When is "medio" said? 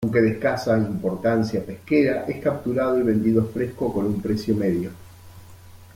4.55-4.89